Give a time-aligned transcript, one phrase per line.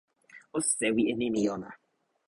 [0.57, 1.69] o sewi e nimi ona.